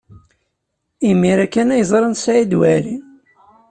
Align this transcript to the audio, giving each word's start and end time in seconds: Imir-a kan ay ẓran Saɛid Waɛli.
Imir-a 1.09 1.45
kan 1.53 1.71
ay 1.73 1.83
ẓran 1.91 2.13
Saɛid 2.17 2.51
Waɛli. 2.59 2.95